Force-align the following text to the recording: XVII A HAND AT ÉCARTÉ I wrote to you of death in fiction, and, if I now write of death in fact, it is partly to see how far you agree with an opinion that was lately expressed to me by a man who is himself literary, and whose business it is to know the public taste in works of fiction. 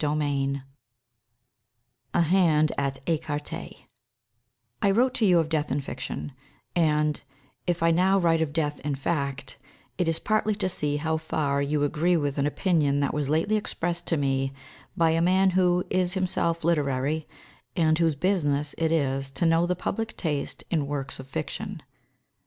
XVII 0.03 0.63
A 2.15 2.21
HAND 2.21 2.71
AT 2.75 2.97
ÉCARTÉ 3.05 3.85
I 4.81 4.89
wrote 4.89 5.13
to 5.13 5.27
you 5.27 5.37
of 5.37 5.47
death 5.47 5.69
in 5.71 5.79
fiction, 5.79 6.31
and, 6.75 7.21
if 7.67 7.83
I 7.83 7.91
now 7.91 8.17
write 8.17 8.41
of 8.41 8.51
death 8.51 8.79
in 8.83 8.95
fact, 8.95 9.59
it 9.99 10.07
is 10.07 10.17
partly 10.17 10.55
to 10.55 10.67
see 10.67 10.97
how 10.97 11.17
far 11.17 11.61
you 11.61 11.83
agree 11.83 12.17
with 12.17 12.39
an 12.39 12.47
opinion 12.47 12.99
that 13.01 13.13
was 13.13 13.29
lately 13.29 13.57
expressed 13.57 14.07
to 14.07 14.17
me 14.17 14.53
by 14.97 15.11
a 15.11 15.21
man 15.21 15.51
who 15.51 15.85
is 15.91 16.13
himself 16.15 16.63
literary, 16.63 17.27
and 17.75 17.99
whose 17.99 18.15
business 18.15 18.73
it 18.79 18.91
is 18.91 19.29
to 19.29 19.45
know 19.45 19.67
the 19.67 19.75
public 19.75 20.17
taste 20.17 20.63
in 20.71 20.87
works 20.87 21.19
of 21.19 21.27
fiction. 21.27 21.83